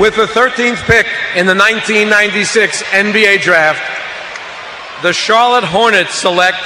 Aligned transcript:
With 0.00 0.16
the 0.16 0.24
13th 0.24 0.80
pick 0.88 1.04
in 1.36 1.44
the 1.44 1.52
1996 1.52 2.82
NBA 2.84 3.42
draft, 3.42 3.84
the 5.02 5.12
Charlotte 5.12 5.64
Hornets 5.64 6.14
select 6.14 6.56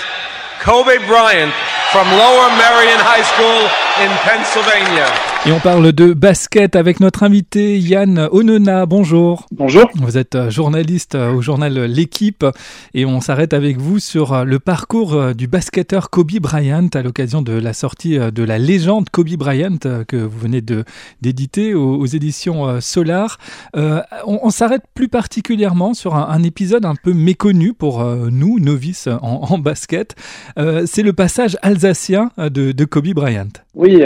Kobe 0.61 0.99
Bryant 1.04 1.53
from 1.91 2.07
Lower 2.15 2.49
Merion 2.55 3.01
High 3.03 3.27
School 3.27 3.67
in 3.99 4.11
Pennsylvania. 4.23 5.34
Et 5.46 5.53
on 5.53 5.61
parle 5.61 5.93
de 5.93 6.14
basket 6.14 6.75
avec 6.75 7.01
notre 7.01 7.23
invité 7.23 7.79
Yann 7.79 8.30
Onona. 8.32 8.87
Bonjour. 8.87 9.45
Bonjour. 9.53 9.91
Vous 9.96 10.17
êtes 10.17 10.36
euh, 10.36 10.48
journaliste 10.48 11.17
euh, 11.17 11.35
au 11.35 11.43
journal 11.43 11.75
L'équipe 11.85 12.46
et 12.95 13.05
on 13.05 13.21
s'arrête 13.21 13.53
avec 13.53 13.77
vous 13.77 13.99
sur 13.99 14.32
euh, 14.32 14.45
le 14.45 14.59
parcours 14.59 15.35
du 15.35 15.46
basketteur 15.46 16.09
Kobe 16.09 16.41
Bryant 16.41 16.89
à 16.95 17.03
l'occasion 17.03 17.43
de 17.43 17.53
la 17.53 17.75
sortie 17.75 18.17
de 18.18 18.43
la 18.43 18.57
légende 18.57 19.11
Kobe 19.11 19.36
Bryant 19.36 19.77
que 20.09 20.17
vous 20.17 20.39
venez 20.39 20.62
de 20.62 20.85
d'éditer 21.21 21.75
aux, 21.75 22.07
éditions 22.07 22.81
Solar. 22.81 23.39
on, 23.75 24.03
on 24.25 24.50
s'arrête 24.50 24.85
plus 24.95 25.08
particulièrement 25.08 25.93
sur 25.93 26.14
un, 26.14 26.43
épisode 26.43 26.86
un 26.86 26.95
peu 26.95 27.13
méconnu 27.13 27.75
pour 27.75 28.03
nous 28.04 28.58
novices 28.61 29.08
en, 29.08 29.43
en 29.50 29.58
basket. 29.58 30.14
C'est 30.57 31.03
le 31.03 31.13
passage 31.13 31.58
alsacien 31.63 32.31
de, 32.39 32.72
de 32.72 32.84
Kobe 32.84 33.08
Bryant. 33.08 33.48
Oui, 33.75 34.03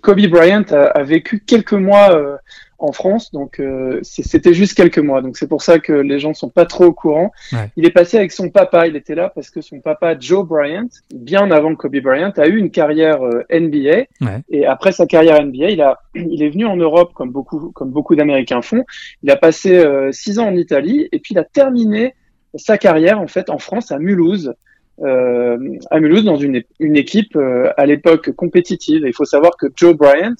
Kobe 0.00 0.26
Bryant 0.28 0.64
a, 0.70 0.79
vécu 1.02 1.40
quelques 1.40 1.72
mois 1.72 2.14
euh, 2.14 2.36
en 2.78 2.92
France, 2.92 3.30
donc 3.30 3.60
euh, 3.60 4.00
c'était 4.02 4.54
juste 4.54 4.74
quelques 4.74 4.98
mois. 4.98 5.20
Donc 5.20 5.36
c'est 5.36 5.48
pour 5.48 5.62
ça 5.62 5.78
que 5.78 5.92
les 5.92 6.18
gens 6.18 6.32
sont 6.32 6.48
pas 6.48 6.64
trop 6.64 6.86
au 6.86 6.92
courant. 6.92 7.30
Il 7.76 7.84
est 7.84 7.90
passé 7.90 8.16
avec 8.16 8.32
son 8.32 8.48
papa, 8.48 8.86
il 8.86 8.96
était 8.96 9.14
là 9.14 9.30
parce 9.34 9.50
que 9.50 9.60
son 9.60 9.80
papa 9.80 10.18
Joe 10.18 10.46
Bryant, 10.46 10.88
bien 11.14 11.50
avant 11.50 11.74
Kobe 11.74 11.98
Bryant, 11.98 12.32
a 12.36 12.46
eu 12.46 12.56
une 12.56 12.70
carrière 12.70 13.22
euh, 13.22 13.44
NBA. 13.52 14.06
Et 14.50 14.66
après 14.66 14.92
sa 14.92 15.06
carrière 15.06 15.44
NBA, 15.44 15.70
il 15.70 15.82
a, 15.82 16.00
il 16.14 16.42
est 16.42 16.50
venu 16.50 16.66
en 16.66 16.76
Europe 16.76 17.12
comme 17.14 17.30
beaucoup, 17.30 17.70
comme 17.72 17.90
beaucoup 17.90 18.16
d'Américains 18.16 18.62
font. 18.62 18.84
Il 19.22 19.30
a 19.30 19.36
passé 19.36 19.84
six 20.12 20.38
ans 20.38 20.48
en 20.48 20.56
Italie 20.56 21.08
et 21.12 21.18
puis 21.18 21.34
il 21.34 21.38
a 21.38 21.44
terminé 21.44 22.14
sa 22.54 22.78
carrière 22.78 23.20
en 23.20 23.26
fait 23.26 23.50
en 23.50 23.58
France 23.58 23.92
à 23.92 23.98
Mulhouse. 23.98 24.54
Euh, 25.02 25.78
à 25.90 25.98
Mulhouse 25.98 26.24
dans 26.24 26.36
une, 26.36 26.62
une 26.78 26.96
équipe 26.96 27.34
euh, 27.34 27.72
à 27.78 27.86
l'époque 27.86 28.32
compétitive. 28.32 29.02
il 29.06 29.14
faut 29.14 29.24
savoir 29.24 29.56
que 29.56 29.66
Joe 29.74 29.96
Bryant 29.96 30.34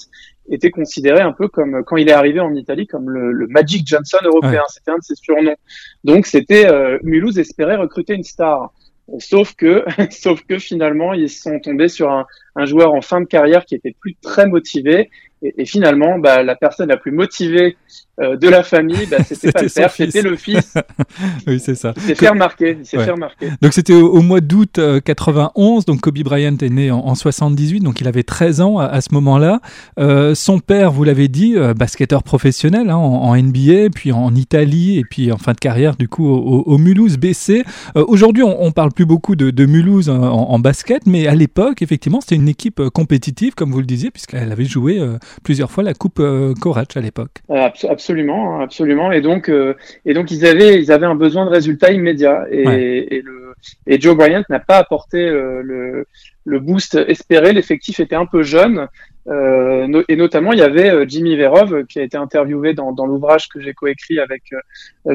était 0.50 0.70
considéré 0.70 1.20
un 1.20 1.32
peu 1.32 1.48
comme 1.48 1.82
quand 1.84 1.96
il 1.96 2.08
est 2.08 2.12
arrivé 2.12 2.40
en 2.40 2.54
Italie 2.54 2.86
comme 2.86 3.08
le, 3.08 3.32
le 3.32 3.46
Magic 3.46 3.86
Johnson 3.86 4.18
européen. 4.24 4.62
C'était 4.68 4.90
un 4.90 4.98
de 4.98 5.02
ses 5.02 5.14
surnoms. 5.14 5.56
Donc 6.04 6.26
c'était 6.26 6.66
euh, 6.66 6.98
Mulhouse 7.02 7.38
espérait 7.38 7.76
recruter 7.76 8.14
une 8.14 8.24
star. 8.24 8.72
Sauf 9.18 9.54
que, 9.54 9.84
sauf 10.10 10.42
que 10.42 10.58
finalement, 10.58 11.14
ils 11.14 11.30
sont 11.30 11.58
tombés 11.60 11.88
sur 11.88 12.10
un, 12.10 12.26
un, 12.56 12.64
joueur 12.64 12.94
en 12.94 13.00
fin 13.00 13.20
de 13.20 13.26
carrière 13.26 13.64
qui 13.64 13.74
était 13.74 13.94
plus 13.98 14.16
très 14.22 14.46
motivé. 14.46 15.10
Et, 15.42 15.62
et 15.62 15.64
finalement, 15.64 16.18
bah, 16.18 16.42
la 16.42 16.54
personne 16.54 16.88
la 16.88 16.96
plus 16.96 17.12
motivée 17.12 17.76
euh, 18.20 18.36
de 18.36 18.48
la 18.48 18.62
famille, 18.62 19.06
bah, 19.06 19.18
c'était 19.24 19.52
pas 19.52 19.62
le 19.62 19.68
père, 19.68 19.90
c'était 19.90 20.22
le 20.22 20.36
fils. 20.36 20.74
oui, 21.46 21.58
c'est 21.58 21.74
ça. 21.74 21.94
Il 21.96 22.02
s'est 22.02 22.14
fait 22.14 22.28
remarquer. 22.28 22.76
Il 22.78 22.84
s'est 22.84 22.98
fait 22.98 23.10
remarquer. 23.10 23.48
Donc 23.62 23.72
c'était 23.72 23.94
au, 23.94 24.20
mois 24.20 24.40
d'août 24.40 24.78
91. 25.04 25.82
Euh, 25.82 25.84
donc 25.86 26.00
Kobe 26.00 26.18
Bryant 26.18 26.56
est 26.60 26.68
né 26.68 26.90
en, 26.90 26.98
en 26.98 27.14
78, 27.14 27.80
donc 27.80 28.00
il 28.00 28.08
avait 28.08 28.22
13 28.22 28.60
ans 28.60 28.78
à, 28.78 29.00
ce 29.00 29.14
moment-là. 29.14 29.60
Euh, 29.98 30.34
son 30.34 30.58
père, 30.58 30.92
vous 30.92 31.04
l'avez 31.04 31.28
dit, 31.28 31.56
euh, 31.56 31.72
basketteur 31.72 32.22
professionnel 32.22 32.90
hein, 32.90 32.96
en, 32.96 33.22
en, 33.22 33.36
NBA, 33.36 33.90
puis 33.94 34.12
en 34.12 34.34
Italie, 34.34 34.98
et 34.98 35.04
puis 35.08 35.32
en 35.32 35.38
fin 35.38 35.52
de 35.52 35.58
carrière 35.58 35.96
du 35.96 36.08
coup 36.08 36.28
au, 36.28 36.62
au 36.66 36.78
Mulhouse 36.78 37.16
BC. 37.16 37.64
Aujourd'hui, 37.94 38.42
on, 38.42 38.62
on, 38.62 38.72
parle 38.72 38.92
plus 38.92 39.06
beaucoup 39.06 39.34
de, 39.34 39.50
de 39.50 39.66
Mulhouse 39.66 40.10
en, 40.10 40.20
en, 40.20 40.58
basket, 40.58 41.06
mais 41.06 41.26
à 41.26 41.34
l'époque, 41.34 41.80
effectivement, 41.80 42.20
c'était 42.20 42.36
une 42.40 42.48
équipe 42.48 42.82
compétitive, 42.92 43.54
comme 43.54 43.70
vous 43.70 43.80
le 43.80 43.86
disiez, 43.86 44.10
puisqu'elle 44.10 44.50
avait 44.52 44.64
joué 44.64 45.00
plusieurs 45.44 45.70
fois 45.70 45.84
la 45.84 45.94
Coupe 45.94 46.20
Corach 46.60 46.96
à 46.96 47.00
l'époque. 47.00 47.38
absolument 47.48 48.10
absolument, 48.10 48.60
absolument. 48.60 49.12
Et 49.12 49.20
donc, 49.20 49.48
euh, 49.48 49.74
et 50.04 50.14
donc 50.14 50.30
ils 50.30 50.44
avaient, 50.44 50.80
ils 50.82 50.90
avaient 50.92 51.06
un 51.06 51.14
besoin 51.14 51.44
de 51.44 51.50
résultats 51.50 51.92
immédiats. 51.92 52.46
Et, 52.50 53.16
et, 53.16 53.22
le, 53.22 53.54
et 53.86 54.00
Joe 54.00 54.16
Bryant 54.16 54.42
n'a 54.48 54.58
pas 54.58 54.78
apporté 54.78 55.18
euh, 55.18 55.62
le, 55.62 56.06
le 56.44 56.60
boost 56.60 56.94
espéré. 56.94 57.52
L'effectif 57.52 58.00
était 58.00 58.16
un 58.16 58.26
peu 58.26 58.42
jeune. 58.42 58.88
Euh, 59.28 60.02
et 60.08 60.16
notamment, 60.16 60.52
il 60.52 60.58
y 60.58 60.62
avait 60.62 60.90
euh, 60.90 61.04
Jimmy 61.06 61.36
Verov 61.36 61.84
qui 61.86 62.00
a 62.00 62.02
été 62.02 62.16
interviewé 62.16 62.74
dans, 62.74 62.92
dans 62.92 63.06
l'ouvrage 63.06 63.48
que 63.48 63.60
j'ai 63.60 63.74
coécrit 63.74 64.18
avec 64.18 64.42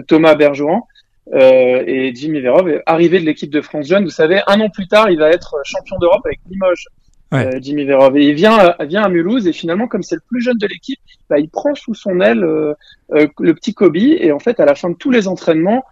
Thomas 0.08 0.36
Bergeron. 0.36 0.84
et 1.34 2.12
Jimmy 2.16 2.40
Verov 2.40 2.70
est 2.70 2.84
arrivé 2.86 3.20
de 3.20 3.26
l'équipe 3.26 3.50
de 3.52 3.62
France 3.62 3.88
Jeune. 3.88 4.04
Vous 4.04 4.10
savez, 4.10 4.42
un 4.48 4.60
an 4.62 4.70
plus 4.70 4.88
tard, 4.88 5.10
il 5.10 5.20
va 5.20 5.30
être 5.32 5.56
champion 5.66 5.98
d'Europe 6.00 6.22
avec 6.26 6.40
Limoges. 6.50 6.88
Euh, 7.34 7.60
Jimmy 7.62 7.86
Verov. 7.86 8.18
Et 8.18 8.30
il 8.30 8.36
vient, 8.36 8.76
vient 8.82 9.04
à 9.04 9.10
Mulhouse 9.10 9.48
et 9.48 9.54
finalement, 9.54 9.88
comme 9.88 10.04
c'est 10.04 10.16
le 10.16 10.22
plus 10.28 10.42
jeune 10.42 10.58
de 10.58 10.68
l'équipe, 10.68 11.00
bah, 11.30 11.40
il 11.40 11.50
prend 11.50 11.74
sous 11.76 11.94
son 11.94 12.22
aile 12.22 12.44
euh, 12.44 12.74
euh, 13.14 13.28
le 13.40 13.54
petit 13.54 13.74
Kobe. 13.74 13.98
Et 13.98 14.32
en 14.32 14.40
fait, 14.40 14.60
à 14.60 14.66
la 14.66 14.76
fin 14.76 14.90
de 14.90 14.96
tous 14.96 15.12
les 15.12 15.28
entraînements, 15.28 15.84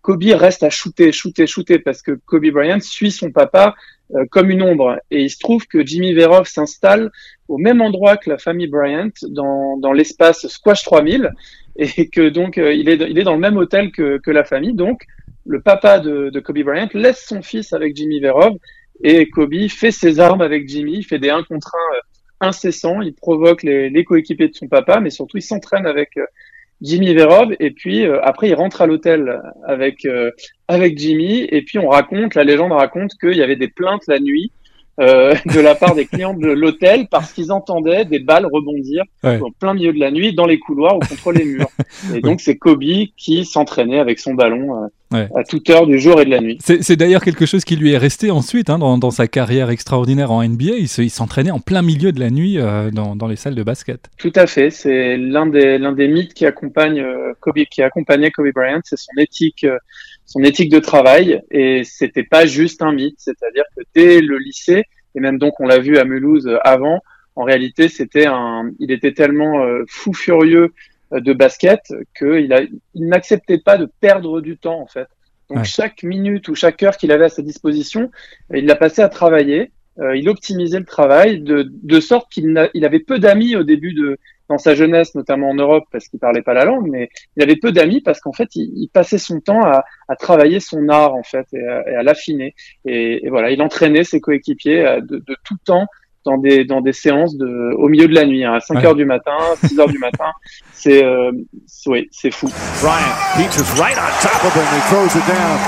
Kobe 0.00 0.22
reste 0.22 0.62
à 0.62 0.70
shooter, 0.70 1.10
shooter, 1.10 1.48
shooter 1.48 1.80
parce 1.80 2.00
que 2.00 2.12
Kobe 2.24 2.46
Bryant 2.52 2.78
suit 2.80 3.10
son 3.10 3.32
papa 3.32 3.74
comme 4.30 4.48
une 4.48 4.62
ombre. 4.62 4.96
Et 5.10 5.22
il 5.22 5.28
se 5.28 5.40
trouve 5.40 5.66
que 5.66 5.84
Jimmy 5.84 6.14
Verov 6.14 6.46
s'installe 6.46 7.10
au 7.48 7.58
même 7.58 7.80
endroit 7.80 8.16
que 8.16 8.30
la 8.30 8.38
famille 8.38 8.68
Bryant 8.68 9.10
dans, 9.28 9.76
dans 9.76 9.92
l'espace 9.92 10.46
Squash 10.46 10.84
3000 10.84 11.32
et 11.74 12.08
que 12.08 12.28
donc 12.28 12.58
il, 12.58 12.88
est, 12.88 13.10
il 13.10 13.18
est 13.18 13.24
dans 13.24 13.34
le 13.34 13.40
même 13.40 13.56
hôtel 13.56 13.90
que, 13.90 14.18
que 14.18 14.30
la 14.30 14.44
famille. 14.44 14.72
Donc 14.72 15.04
le 15.44 15.60
papa 15.60 15.98
de, 15.98 16.30
de 16.30 16.40
Kobe 16.40 16.62
Bryant 16.62 16.88
laisse 16.94 17.26
son 17.26 17.42
fils 17.42 17.72
avec 17.72 17.96
Jimmy 17.96 18.20
Verov 18.20 18.56
et 19.02 19.28
Kobe 19.28 19.68
fait 19.68 19.90
ses 19.90 20.20
armes 20.20 20.40
avec 20.40 20.68
Jimmy, 20.68 20.98
il 20.98 21.04
fait 21.04 21.18
des 21.18 21.30
1 21.30 21.42
contre 21.44 21.74
1 22.40 22.46
euh, 22.46 22.48
incessants, 22.48 23.02
il 23.02 23.14
provoque 23.14 23.62
les, 23.62 24.04
coéquipiers 24.04 24.48
de 24.48 24.54
son 24.54 24.68
papa, 24.68 25.00
mais 25.00 25.10
surtout 25.10 25.38
il 25.38 25.42
s'entraîne 25.42 25.86
avec 25.86 26.16
euh, 26.16 26.24
Jimmy 26.82 27.14
Verov 27.14 27.54
et 27.58 27.70
puis 27.70 28.06
euh, 28.06 28.20
après 28.22 28.48
il 28.48 28.54
rentre 28.54 28.82
à 28.82 28.86
l'hôtel 28.86 29.40
avec 29.66 30.06
avec 30.68 30.98
Jimmy 30.98 31.44
et 31.44 31.62
puis 31.62 31.78
on 31.78 31.88
raconte 31.88 32.34
la 32.34 32.44
légende 32.44 32.72
raconte 32.72 33.12
qu'il 33.18 33.34
y 33.34 33.42
avait 33.42 33.56
des 33.56 33.68
plaintes 33.68 34.02
la 34.08 34.20
nuit 34.20 34.52
euh, 34.98 35.34
de 35.54 35.60
la 35.60 35.74
part 35.74 35.94
des 35.94 36.06
clients 36.06 36.34
de 36.34 36.48
l'hôtel 36.48 37.06
parce 37.10 37.32
qu'ils 37.32 37.52
entendaient 37.52 38.04
des 38.04 38.18
balles 38.18 38.46
rebondir 38.50 39.02
en 39.22 39.50
plein 39.58 39.74
milieu 39.74 39.92
de 39.92 40.00
la 40.00 40.10
nuit 40.10 40.34
dans 40.34 40.46
les 40.46 40.58
couloirs 40.58 40.96
ou 40.96 41.00
contre 41.00 41.32
les 41.32 41.44
murs. 41.44 41.68
Et 42.14 42.20
donc 42.20 42.40
c'est 42.40 42.56
Kobe 42.56 42.82
qui 43.16 43.44
s'entraînait 43.44 43.98
avec 43.98 44.18
son 44.18 44.34
ballon 44.34 44.84
euh, 45.14 45.26
à 45.34 45.44
toute 45.44 45.68
heure 45.70 45.86
du 45.86 45.98
jour 45.98 46.20
et 46.20 46.24
de 46.24 46.30
la 46.30 46.40
nuit. 46.40 46.58
C'est 46.60 46.96
d'ailleurs 46.96 47.22
quelque 47.22 47.46
chose 47.46 47.64
qui 47.64 47.76
lui 47.76 47.92
est 47.92 47.98
resté 47.98 48.30
ensuite 48.30 48.70
hein, 48.70 48.78
dans, 48.78 48.98
dans, 48.98 49.10
sa 49.10 49.28
carrière 49.28 49.70
extraordinaire 49.70 50.30
en 50.30 50.42
NBA. 50.42 50.76
Il 50.78 51.10
s'entraînait 51.10 51.50
en 51.50 51.60
plein 51.60 51.82
milieu 51.82 52.12
de 52.12 52.20
la 52.20 52.30
nuit 52.30 52.58
euh, 52.58 52.90
dans, 52.90 53.16
dans, 53.16 53.26
les 53.26 53.36
salles 53.36 53.54
de 53.54 53.62
basket. 53.62 54.08
Tout 54.18 54.32
à 54.34 54.46
fait. 54.46 54.70
C'est 54.70 55.16
l'un 55.16 55.46
des, 55.46 55.78
l'un 55.78 55.92
des 55.92 56.08
mythes 56.08 56.34
qui 56.34 56.46
accompagne 56.46 57.04
Kobe, 57.40 57.58
qui 57.70 57.82
accompagnait 57.82 58.30
Kobe 58.30 58.52
Bryant. 58.54 58.80
C'est 58.84 58.98
son 58.98 59.12
éthique 59.18 59.66
son 60.26 60.42
éthique 60.42 60.70
de 60.70 60.80
travail 60.80 61.40
et 61.50 61.82
c'était 61.84 62.24
pas 62.24 62.46
juste 62.46 62.82
un 62.82 62.92
mythe, 62.92 63.18
c'est-à-dire 63.18 63.64
que 63.76 63.82
dès 63.94 64.20
le 64.20 64.38
lycée 64.38 64.84
et 65.14 65.20
même 65.20 65.38
donc 65.38 65.58
on 65.60 65.66
l'a 65.66 65.78
vu 65.78 65.96
à 65.98 66.04
Mulhouse 66.04 66.50
avant, 66.62 67.00
en 67.36 67.44
réalité 67.44 67.88
c'était 67.88 68.26
un, 68.26 68.70
il 68.78 68.90
était 68.90 69.12
tellement 69.12 69.64
euh, 69.64 69.84
fou 69.88 70.12
furieux 70.12 70.74
euh, 71.12 71.20
de 71.20 71.32
basket 71.32 71.80
qu'il 72.18 72.52
a, 72.52 72.62
il 72.62 73.08
n'acceptait 73.08 73.58
pas 73.58 73.78
de 73.78 73.88
perdre 74.00 74.40
du 74.40 74.58
temps 74.58 74.80
en 74.80 74.86
fait. 74.86 75.06
Donc 75.48 75.64
chaque 75.64 76.02
minute 76.02 76.48
ou 76.48 76.56
chaque 76.56 76.82
heure 76.82 76.96
qu'il 76.96 77.12
avait 77.12 77.26
à 77.26 77.28
sa 77.28 77.40
disposition, 77.42 78.10
il 78.52 78.66
l'a 78.66 78.74
passé 78.74 79.00
à 79.00 79.08
travailler. 79.08 79.70
Euh, 80.00 80.16
il 80.16 80.28
optimisait 80.28 80.80
le 80.80 80.84
travail 80.84 81.40
de, 81.40 81.70
de 81.70 82.00
sorte 82.00 82.30
qu'il 82.32 82.68
il 82.74 82.84
avait 82.84 82.98
peu 82.98 83.20
d'amis 83.20 83.54
au 83.54 83.62
début 83.62 83.94
de, 83.94 84.18
dans 84.48 84.58
sa 84.58 84.74
jeunesse, 84.74 85.14
notamment 85.14 85.50
en 85.50 85.54
Europe, 85.54 85.84
parce 85.90 86.08
qu'il 86.08 86.20
parlait 86.20 86.42
pas 86.42 86.54
la 86.54 86.64
langue, 86.64 86.88
mais 86.88 87.08
il 87.36 87.42
avait 87.42 87.56
peu 87.56 87.72
d'amis 87.72 88.00
parce 88.00 88.20
qu'en 88.20 88.32
fait, 88.32 88.48
il, 88.54 88.72
il, 88.76 88.88
passait 88.88 89.18
son 89.18 89.40
temps 89.40 89.62
à, 89.62 89.84
à, 90.08 90.16
travailler 90.16 90.60
son 90.60 90.88
art 90.88 91.14
en 91.14 91.22
fait 91.22 91.46
et 91.52 91.66
à, 91.66 91.98
à 91.98 92.02
l'affiner. 92.02 92.54
Et, 92.84 93.26
et, 93.26 93.30
voilà, 93.30 93.50
il 93.50 93.60
entraînait 93.62 94.04
ses 94.04 94.20
coéquipiers 94.20 94.86
euh, 94.86 95.00
de, 95.00 95.18
de, 95.18 95.36
tout 95.44 95.56
temps 95.64 95.86
dans 96.24 96.38
des 96.38 96.64
dans 96.64 96.80
des 96.80 96.92
séances 96.92 97.36
de 97.36 97.72
au 97.76 97.88
milieu 97.88 98.08
de 98.08 98.14
la 98.14 98.26
nuit, 98.26 98.44
hein, 98.44 98.54
à 98.54 98.60
5 98.60 98.84
heures 98.84 98.94
du 98.96 99.04
matin, 99.04 99.36
6 99.64 99.78
heures 99.78 99.88
du 99.88 99.98
matin. 99.98 100.30
C'est 100.72 101.04
euh, 101.04 101.32
oui, 101.86 102.08
c'est 102.10 102.30
fou. 102.30 102.48
Bryant, 102.82 103.16
right 103.78 103.96
on 103.96 104.22
top 104.22 104.44
of 104.44 104.54
him, 104.54 104.66
he 104.72 104.80
throws 104.88 105.16
it 105.16 105.26
down. 105.26 105.58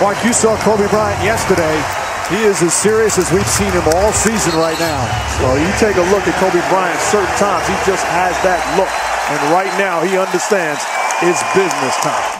Mark, 0.00 0.24
you 0.24 0.32
saw 0.32 0.56
Kobe 0.64 0.88
Bryant 0.90 1.22
yesterday. 1.22 2.01
He 2.32 2.48
is 2.48 2.64
as 2.64 2.72
serious 2.72 3.20
as 3.20 3.28
we've 3.28 3.46
seen 3.46 3.68
him 3.76 3.84
all 3.92 4.10
season 4.10 4.56
right 4.56 4.78
now. 4.80 5.04
Well, 5.44 5.60
you 5.60 5.68
take 5.76 6.00
a 6.00 6.06
look 6.08 6.24
at 6.24 6.32
Kobe 6.40 6.64
Bryant, 6.72 6.96
certain 7.12 7.28
times 7.36 7.68
he 7.68 7.76
just 7.84 8.08
has 8.08 8.32
that 8.40 8.64
look. 8.80 8.88
And 9.28 9.36
right 9.52 9.68
now 9.76 10.00
he 10.00 10.16
understands 10.16 10.80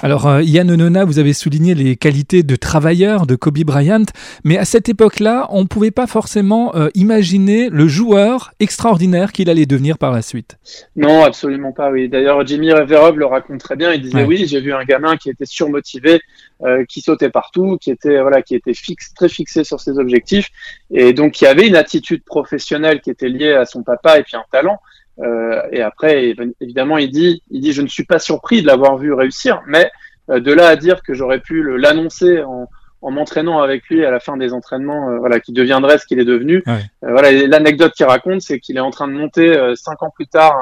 Alors, 0.03 0.27
euh, 0.27 0.43
Yann 0.43 0.69
Onona, 0.69 1.05
vous 1.05 1.21
avez 1.21 1.33
souligné 1.35 1.73
les 1.75 1.95
qualités 1.95 2.43
de 2.43 2.57
travailleur 2.57 3.29
de 3.29 3.37
Kobe 3.37 3.61
Bryant, 3.61 4.07
mais 4.43 4.59
à 4.59 4.65
cette 4.65 4.89
époque-là, 4.89 5.47
on 5.51 5.61
ne 5.61 5.67
pouvait 5.67 5.93
pas 5.93 6.09
forcément 6.09 6.75
euh, 6.75 6.89
imaginer 6.95 7.69
le 7.71 7.87
joueur 7.87 8.53
extraordinaire 8.59 9.31
qu'il 9.31 9.49
allait 9.51 9.67
devenir 9.67 9.99
par 9.99 10.11
la 10.11 10.21
suite. 10.21 10.59
Non, 10.97 11.23
absolument 11.23 11.71
pas, 11.71 11.93
oui. 11.93 12.09
D'ailleurs, 12.09 12.45
Jimmy 12.45 12.71
Verov 12.71 13.17
le 13.17 13.27
raconte 13.27 13.61
très 13.61 13.77
bien. 13.77 13.93
Il 13.93 14.03
disait, 14.03 14.25
oui, 14.25 14.47
j'ai 14.49 14.61
vu 14.61 14.73
un 14.73 14.83
gamin 14.83 15.17
qui 15.17 15.31
était 15.31 15.47
surmotivé, 15.47 16.21
euh, 16.65 16.85
qui 16.89 17.03
sautait 17.03 17.31
partout, 17.31 17.79
qui 17.81 17.93
était, 17.93 18.21
voilà, 18.21 18.43
qui 18.43 18.57
était 18.57 18.75
fixe, 18.75 19.15
très 19.15 19.29
fixé 19.29 19.63
sur 19.63 19.79
ses 19.79 19.97
objectifs, 19.99 20.49
et 20.91 21.13
donc 21.13 21.35
qui 21.35 21.47
avait 21.47 21.69
une 21.69 21.77
attitude 21.77 22.25
professionnelle 22.25 23.01
qui 23.01 23.11
était 23.11 23.29
liée 23.29 23.53
à 23.53 23.65
son 23.65 23.85
papa 23.85 24.19
et 24.19 24.25
puis 24.25 24.37
un 24.37 24.45
talent. 24.51 24.81
Et 25.19 25.83
après, 25.83 26.35
évidemment, 26.61 26.99
il 26.99 27.11
dit, 27.11 27.43
il 27.51 27.61
dit, 27.61 27.73
je 27.73 27.83
ne 27.83 27.89
suis 27.89 28.05
pas 28.05 28.19
surpris 28.19 28.63
de 28.63 28.67
l'avoir 28.67 28.97
vu 28.97 29.13
réussir, 29.13 29.61
mais 29.67 29.91
de 30.29 30.53
là 30.53 30.69
à 30.69 30.77
dire 30.77 31.03
que 31.03 31.15
j'aurais 31.15 31.41
pu 31.41 31.77
l'annoncer 31.79 32.43
en, 32.43 32.69
en 33.03 33.11
m'entraînant 33.11 33.61
avec 33.61 33.89
lui 33.89 34.05
à 34.05 34.11
la 34.11 34.21
fin 34.21 34.37
des 34.37 34.53
entraînements, 34.53 35.19
voilà, 35.19 35.41
qui 35.41 35.53
deviendrait 35.53 35.99
ce 35.99 36.07
qu'il 36.07 36.19
est 36.19 36.25
devenu. 36.25 36.63
voilà, 37.03 37.33
l'anecdote 37.33 37.93
qu'il 37.93 38.07
raconte, 38.07 38.41
c'est 38.41 38.59
qu'il 38.59 38.77
est 38.77 38.81
en 38.81 38.91
train 38.91 39.09
de 39.09 39.13
monter 39.13 39.75
cinq 39.75 40.03
ans 40.03 40.11
plus 40.15 40.27
tard 40.27 40.55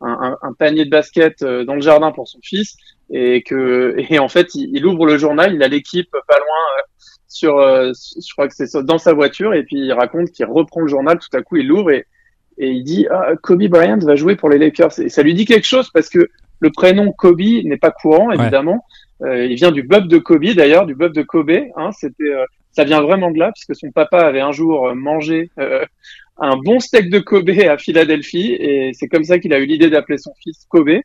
un, 0.00 0.36
un, 0.42 0.52
panier 0.52 0.84
de 0.84 0.90
basket 0.90 1.42
dans 1.42 1.74
le 1.74 1.80
jardin 1.80 2.12
pour 2.12 2.28
son 2.28 2.38
fils 2.42 2.76
et 3.10 3.42
que 3.42 3.94
et 4.10 4.18
en 4.18 4.28
fait 4.28 4.54
il, 4.54 4.76
il 4.76 4.84
ouvre 4.84 5.06
le 5.06 5.16
journal, 5.16 5.54
il 5.54 5.62
a 5.62 5.68
l'équipe 5.68 6.10
pas 6.10 6.38
loin 6.38 6.84
sur, 7.34 7.58
euh, 7.58 7.90
je 7.92 8.32
crois 8.32 8.46
que 8.46 8.54
c'est 8.54 8.76
dans 8.84 8.98
sa 8.98 9.12
voiture, 9.12 9.54
et 9.54 9.64
puis 9.64 9.76
il 9.76 9.92
raconte 9.92 10.30
qu'il 10.30 10.46
reprend 10.46 10.82
le 10.82 10.88
journal, 10.88 11.18
tout 11.18 11.36
à 11.36 11.42
coup 11.42 11.56
il 11.56 11.66
l'ouvre 11.66 11.90
et, 11.90 12.06
et 12.58 12.70
il 12.70 12.84
dit 12.84 13.06
ah, 13.10 13.32
Kobe 13.42 13.64
Bryant 13.64 13.98
va 13.98 14.16
jouer 14.16 14.36
pour 14.36 14.48
les 14.48 14.58
Lakers. 14.58 15.00
Et 15.00 15.08
ça 15.08 15.22
lui 15.22 15.34
dit 15.34 15.44
quelque 15.44 15.66
chose 15.66 15.90
parce 15.92 16.08
que 16.08 16.28
le 16.60 16.70
prénom 16.70 17.12
Kobe 17.12 17.40
n'est 17.40 17.76
pas 17.76 17.90
courant, 17.90 18.30
évidemment. 18.30 18.84
Euh, 19.22 19.44
il 19.46 19.54
vient 19.56 19.72
du 19.72 19.82
bub 19.82 20.08
de 20.08 20.18
Kobe, 20.18 20.44
d'ailleurs, 20.54 20.86
du 20.86 20.94
bub 20.94 21.12
de 21.12 21.22
Kobe. 21.22 21.50
Hein, 21.76 21.90
c'était, 21.92 22.24
euh, 22.24 22.44
ça 22.72 22.84
vient 22.84 23.00
vraiment 23.00 23.30
de 23.30 23.38
là, 23.38 23.52
puisque 23.52 23.74
son 23.74 23.90
papa 23.90 24.18
avait 24.18 24.40
un 24.40 24.52
jour 24.52 24.94
mangé 24.94 25.50
un 26.38 26.56
bon 26.56 26.80
steak 26.80 27.10
de 27.10 27.18
Kobe 27.18 27.50
à 27.68 27.78
Philadelphie, 27.78 28.56
et 28.58 28.90
c'est 28.94 29.08
comme 29.08 29.24
ça 29.24 29.38
qu'il 29.38 29.52
a 29.52 29.58
eu 29.58 29.66
l'idée 29.66 29.90
d'appeler 29.90 30.18
son 30.18 30.32
fils 30.42 30.66
Kobe. 30.68 31.00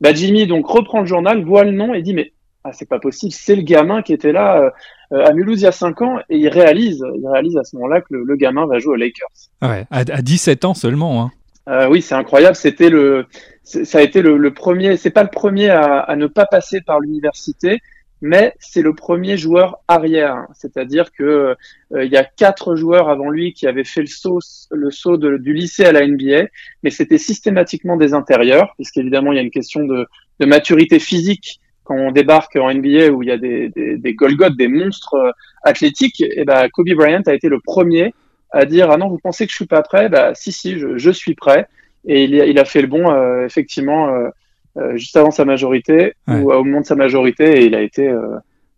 Bah, 0.00 0.14
Jimmy 0.14 0.46
donc 0.46 0.66
reprend 0.66 1.00
le 1.00 1.06
journal, 1.06 1.44
voit 1.44 1.64
le 1.64 1.72
nom 1.72 1.92
et 1.92 2.02
dit 2.02 2.14
mais 2.14 2.32
ah, 2.64 2.72
c'est 2.72 2.88
pas 2.88 2.98
possible, 2.98 3.32
c'est 3.32 3.56
le 3.56 3.62
gamin 3.62 4.02
qui 4.02 4.12
était 4.12 4.32
là 4.32 4.72
euh, 5.12 5.24
à 5.24 5.32
Mulhouse 5.32 5.60
il 5.60 5.64
y 5.64 5.66
a 5.66 5.72
5 5.72 6.02
ans 6.02 6.18
et 6.28 6.36
il 6.36 6.48
réalise, 6.48 7.02
il 7.16 7.26
réalise 7.26 7.56
à 7.56 7.64
ce 7.64 7.74
moment-là 7.76 8.00
que 8.02 8.14
le, 8.14 8.36
gamin 8.36 8.66
va 8.66 8.78
jouer 8.78 8.92
aux 8.92 8.96
Lakers. 8.96 9.28
Ouais, 9.62 9.86
à, 9.90 10.04
17 10.04 10.64
ans 10.66 10.74
seulement. 10.74 11.22
Hein. 11.22 11.30
Euh, 11.68 11.88
oui, 11.88 12.02
c'est 12.02 12.14
incroyable. 12.14 12.56
C'était 12.56 12.90
le, 12.90 13.26
ça 13.64 13.98
a 13.98 14.02
été 14.02 14.22
le, 14.22 14.36
le 14.36 14.54
premier. 14.54 14.96
C'est 14.96 15.10
pas 15.10 15.22
le 15.22 15.30
premier 15.30 15.70
à, 15.70 16.00
à, 16.00 16.16
ne 16.16 16.26
pas 16.26 16.46
passer 16.46 16.80
par 16.80 17.00
l'université, 17.00 17.80
mais 18.20 18.54
c'est 18.58 18.82
le 18.82 18.94
premier 18.94 19.36
joueur 19.36 19.78
arrière. 19.88 20.46
C'est-à-dire 20.54 21.12
que 21.12 21.56
euh, 21.94 22.04
il 22.04 22.10
y 22.12 22.16
a 22.16 22.24
quatre 22.24 22.76
joueurs 22.76 23.08
avant 23.08 23.30
lui 23.30 23.52
qui 23.52 23.66
avaient 23.66 23.84
fait 23.84 24.02
le 24.02 24.06
saut, 24.06 24.40
le 24.70 24.90
saut 24.90 25.16
du 25.16 25.54
lycée 25.54 25.84
à 25.84 25.92
la 25.92 26.06
NBA, 26.06 26.48
mais 26.82 26.90
c'était 26.90 27.18
systématiquement 27.18 27.96
des 27.96 28.14
intérieurs, 28.14 28.74
puisqu'évidemment 28.76 29.32
il 29.32 29.36
y 29.36 29.38
a 29.38 29.42
une 29.42 29.50
question 29.50 29.84
de, 29.84 30.06
de 30.40 30.46
maturité 30.46 30.98
physique 30.98 31.60
quand 31.90 31.96
on 31.96 32.12
débarque 32.12 32.54
en 32.54 32.72
NBA 32.72 33.08
où 33.08 33.24
il 33.24 33.30
y 33.30 33.32
a 33.32 33.36
des, 33.36 33.68
des, 33.70 33.96
des 33.96 34.14
Golgoth, 34.14 34.56
des 34.56 34.68
monstres 34.68 35.14
euh, 35.14 35.32
athlétiques, 35.64 36.20
et 36.20 36.34
eh 36.36 36.44
ben 36.44 36.68
Kobe 36.68 36.90
Bryant 36.94 37.22
a 37.26 37.34
été 37.34 37.48
le 37.48 37.58
premier 37.58 38.14
à 38.52 38.64
dire 38.64 38.92
ah 38.92 38.96
non 38.96 39.08
vous 39.08 39.18
pensez 39.18 39.44
que 39.44 39.50
je 39.50 39.56
suis 39.56 39.66
pas 39.66 39.82
prêt? 39.82 40.08
Bah 40.08 40.30
si 40.34 40.52
si 40.52 40.78
je, 40.78 40.98
je 40.98 41.10
suis 41.10 41.34
prêt. 41.34 41.66
Et 42.06 42.24
il 42.24 42.40
a, 42.40 42.46
il 42.46 42.58
a 42.60 42.64
fait 42.64 42.80
le 42.80 42.86
bon 42.86 43.10
euh, 43.10 43.44
effectivement 43.44 44.08
euh, 44.08 44.96
juste 44.96 45.16
avant 45.16 45.32
sa 45.32 45.44
majorité 45.44 46.14
ou 46.28 46.52
au 46.52 46.62
moment 46.62 46.80
de 46.80 46.86
sa 46.86 46.94
majorité 46.94 47.60
et 47.60 47.64
il 47.66 47.74
a 47.74 47.82
été 47.82 48.08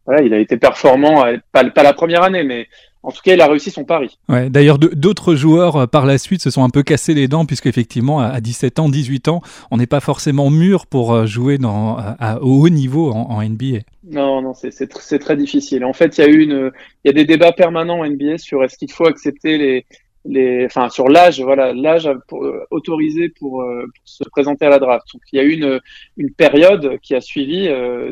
voilà 0.06 0.22
il 0.22 0.32
a 0.32 0.38
été 0.38 0.56
performant 0.56 1.22
pas, 1.52 1.64
pas 1.64 1.82
la 1.82 1.92
première 1.92 2.22
année 2.22 2.44
mais 2.44 2.66
en 3.04 3.10
tout 3.10 3.20
cas, 3.24 3.34
il 3.34 3.40
a 3.40 3.48
réussi 3.48 3.70
son 3.70 3.84
pari. 3.84 4.16
Ouais, 4.28 4.48
D'ailleurs, 4.48 4.78
d'autres 4.78 5.34
joueurs 5.34 5.76
euh, 5.76 5.86
par 5.86 6.06
la 6.06 6.18
suite 6.18 6.40
se 6.40 6.50
sont 6.50 6.62
un 6.62 6.70
peu 6.70 6.82
cassés 6.82 7.14
les 7.14 7.26
dents, 7.26 7.46
puisqu'effectivement, 7.46 8.20
à 8.20 8.40
17 8.40 8.78
ans, 8.78 8.88
18 8.88 9.28
ans, 9.28 9.42
on 9.70 9.76
n'est 9.76 9.86
pas 9.86 10.00
forcément 10.00 10.50
mûr 10.50 10.86
pour 10.86 11.12
euh, 11.12 11.26
jouer 11.26 11.58
dans, 11.58 11.96
à, 11.96 12.40
au 12.40 12.62
haut 12.62 12.68
niveau 12.68 13.10
en, 13.10 13.42
NBA. 13.42 13.78
Non, 14.08 14.40
non, 14.40 14.52
c'est 14.54 15.18
très 15.18 15.36
difficile. 15.36 15.84
En 15.84 15.92
fait, 15.92 16.16
il 16.18 16.20
y 16.20 16.24
a 16.24 16.28
eu 16.28 16.42
une, 16.42 16.70
il 17.04 17.08
y 17.08 17.10
a 17.10 17.12
des 17.12 17.24
débats 17.24 17.52
permanents 17.52 18.00
en 18.00 18.06
NBA 18.06 18.38
sur 18.38 18.62
est-ce 18.62 18.78
qu'il 18.78 18.92
faut 18.92 19.06
accepter 19.06 19.58
les, 19.58 19.84
les, 20.24 20.66
enfin, 20.66 20.88
sur 20.88 21.08
l'âge, 21.08 21.40
voilà, 21.40 21.72
l'âge 21.72 22.06
euh, 22.06 22.60
autorisé 22.70 23.30
pour, 23.30 23.64
se 24.04 24.22
présenter 24.30 24.64
à 24.64 24.68
la 24.68 24.78
draft. 24.78 25.06
Donc, 25.12 25.22
il 25.32 25.36
y 25.36 25.40
a 25.40 25.44
eu 25.44 25.54
une, 25.54 25.80
une 26.18 26.32
période 26.32 26.98
qui 27.02 27.16
a 27.16 27.20
suivi 27.20 27.68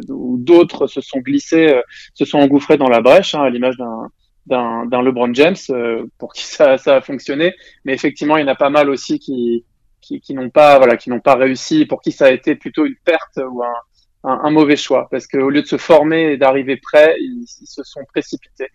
où 0.09 0.37
d'autres 0.37 0.89
se 0.89 1.01
sont 1.01 1.21
glissés, 1.21 1.81
se 2.15 2.25
sont 2.25 2.39
engouffrés 2.39 2.77
dans 2.77 2.89
la 2.89 3.01
brèche, 3.01 3.37
hein, 3.37 3.43
à 3.43 3.51
l'image 3.51 3.77
d'un 3.77 4.11
d'un 4.47 5.03
LeBron 5.03 5.33
James 5.35 5.57
euh, 5.71 6.07
pour 6.19 6.33
qui 6.33 6.43
ça, 6.47 6.79
ça 6.79 6.97
a 6.97 7.01
fonctionné. 7.01 7.55
Mais 7.85 7.95
effectivement, 7.95 8.37
il 8.37 8.43
y 8.43 8.45
en 8.45 8.49
a 8.49 8.55
pas 8.57 8.71
mal 8.71 8.91
aussi 8.91 9.19
qui, 9.19 9.65
qui, 10.01 10.21
qui 10.21 10.35
n'ont 10.35 10.51
pas, 10.51 10.79
voilà, 10.79 10.97
qui 10.97 11.11
n'ont 11.11 11.21
pas 11.21 11.37
réussi, 11.37 11.87
pour 11.87 12.01
qui 12.01 12.13
ça 12.13 12.27
a 12.27 12.31
été 12.31 12.55
plutôt 12.57 12.87
une 12.87 12.97
perte 13.05 13.39
ou 13.39 13.63
un, 13.63 13.75
un, 14.23 14.51
mauvais 14.51 14.77
choix, 14.77 15.09
parce 15.11 15.27
qu'au 15.27 15.51
lieu 15.51 15.63
de 15.63 15.67
se 15.67 15.79
former 15.79 16.33
et 16.33 16.37
d'arriver 16.37 16.77
prêt, 16.77 17.15
ils, 17.21 17.47
se 17.47 17.83
sont 17.83 18.05
précipités. 18.13 18.69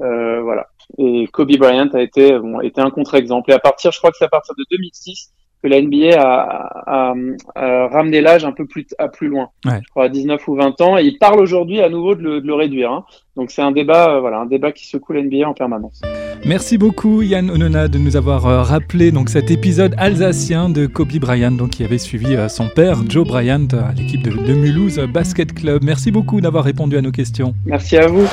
Euh, 0.00 0.42
voilà. 0.42 0.68
Et 0.98 1.26
Kobe 1.32 1.56
Bryant 1.56 1.88
a 1.92 2.00
été, 2.00 2.38
bon, 2.38 2.60
été 2.60 2.80
un 2.80 2.90
contre-exemple. 2.90 3.50
Et 3.50 3.54
à 3.54 3.58
partir, 3.58 3.92
je 3.92 3.98
crois 3.98 4.10
que 4.10 4.16
c'est 4.18 4.24
à 4.24 4.28
partir 4.28 4.54
de 4.56 4.64
2006 4.70 5.32
que 5.62 5.68
la 5.68 5.80
NBA 5.80 6.20
a, 6.20 7.14
ramené 7.54 8.20
l'âge 8.20 8.44
un 8.44 8.52
peu 8.52 8.66
plus 8.66 8.86
à 8.98 9.08
plus 9.08 9.28
loin, 9.28 9.48
je 9.64 9.88
crois 9.90 10.04
à 10.04 10.08
19 10.08 10.46
ou 10.48 10.56
20 10.56 10.80
ans, 10.80 10.98
et 10.98 11.04
il 11.04 11.18
parle 11.18 11.40
aujourd'hui 11.40 11.80
à 11.80 11.88
nouveau 11.88 12.14
de 12.14 12.40
le, 12.44 12.54
réduire. 12.54 12.92
Hein. 12.92 13.04
Donc 13.36 13.50
c'est 13.50 13.62
un 13.62 13.72
débat, 13.72 14.10
euh, 14.10 14.20
voilà, 14.20 14.40
un 14.40 14.46
débat 14.46 14.72
qui 14.72 14.86
secoue 14.86 15.14
la 15.14 15.22
NBA 15.22 15.48
en 15.48 15.54
permanence. 15.54 16.02
Merci 16.44 16.76
beaucoup 16.76 17.22
Yann 17.22 17.50
Onona 17.50 17.88
de 17.88 17.96
nous 17.96 18.16
avoir 18.16 18.46
euh, 18.46 18.62
rappelé 18.62 19.10
donc 19.10 19.30
cet 19.30 19.50
épisode 19.50 19.94
alsacien 19.96 20.68
de 20.68 20.86
Kobe 20.86 21.16
Bryant, 21.18 21.52
donc 21.52 21.70
qui 21.70 21.84
avait 21.84 21.98
suivi 21.98 22.34
euh, 22.34 22.48
son 22.48 22.68
père 22.68 22.98
Joe 23.08 23.26
Bryant 23.26 23.68
à 23.72 23.92
l'équipe 23.92 24.22
de, 24.22 24.30
de, 24.30 24.52
Mulhouse 24.52 24.98
Basket 24.98 25.54
Club. 25.54 25.82
Merci 25.82 26.10
beaucoup 26.10 26.40
d'avoir 26.40 26.64
répondu 26.64 26.96
à 26.96 27.00
nos 27.00 27.12
questions. 27.12 27.54
Merci 27.64 27.96
à 27.96 28.06
vous. 28.06 28.26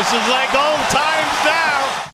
This 0.00 0.14
is 0.14 0.28
like 0.30 0.54
old 0.54 0.80
times 0.88 1.44
now. 1.44 1.79